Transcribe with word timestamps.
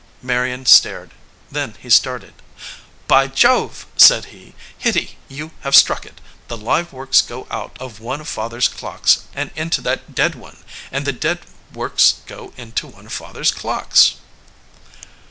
Marion 0.23 0.65
stared. 0.65 1.11
Then 1.51 1.75
he 1.79 1.87
started. 1.91 2.33
"By 3.07 3.27
Jove!" 3.27 3.85
said 3.95 4.25
he. 4.33 4.55
"Hitty, 4.75 5.19
you 5.29 5.51
have 5.61 5.75
struck 5.75 6.07
it! 6.07 6.19
The 6.47 6.57
live 6.57 6.91
works 6.91 7.21
go 7.21 7.45
out 7.51 7.77
of 7.79 7.99
one 7.99 8.19
of 8.19 8.27
father 8.27 8.57
s 8.57 8.67
clocks 8.67 9.19
and 9.35 9.51
into 9.55 9.79
that 9.81 10.01
70 10.07 10.07
THE 10.07 10.07
VOICE 10.07 10.07
OF 10.07 10.15
THE 10.15 10.31
CLOCK 10.31 10.31
dead 10.31 10.41
one, 10.41 10.63
and 10.91 11.05
the 11.05 11.11
dead 11.13 11.39
works 11.73 12.13
go 12.25 12.51
into 12.57 12.87
one 12.87 13.05
of 13.05 13.13
fath 13.13 13.35
er 13.37 13.41
s 13.41 13.51
clocks 13.51 14.13